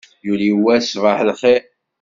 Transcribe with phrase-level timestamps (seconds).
[0.27, 1.61] Yuli wass ṣṣbaḥ lxir.